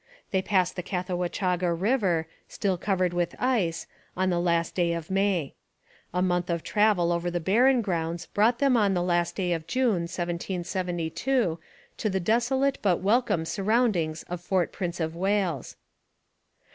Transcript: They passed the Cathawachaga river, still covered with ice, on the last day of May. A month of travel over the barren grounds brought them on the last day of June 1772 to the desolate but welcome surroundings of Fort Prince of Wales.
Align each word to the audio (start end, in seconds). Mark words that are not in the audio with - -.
They 0.31 0.41
passed 0.41 0.75
the 0.75 0.81
Cathawachaga 0.81 1.71
river, 1.73 2.25
still 2.47 2.75
covered 2.75 3.13
with 3.13 3.35
ice, 3.37 3.85
on 4.17 4.31
the 4.31 4.39
last 4.39 4.73
day 4.73 4.93
of 4.93 5.11
May. 5.11 5.53
A 6.11 6.23
month 6.23 6.49
of 6.49 6.63
travel 6.63 7.11
over 7.11 7.29
the 7.29 7.39
barren 7.39 7.83
grounds 7.83 8.25
brought 8.25 8.57
them 8.57 8.75
on 8.75 8.95
the 8.95 9.03
last 9.03 9.35
day 9.35 9.53
of 9.53 9.67
June 9.67 10.09
1772 10.09 11.59
to 11.97 12.09
the 12.09 12.19
desolate 12.19 12.79
but 12.81 13.01
welcome 13.01 13.45
surroundings 13.45 14.23
of 14.23 14.41
Fort 14.41 14.71
Prince 14.71 14.99
of 14.99 15.15
Wales. 15.15 15.75